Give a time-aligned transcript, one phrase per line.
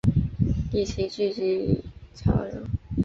[0.73, 1.79] 一起聚集与
[2.15, 2.65] 交流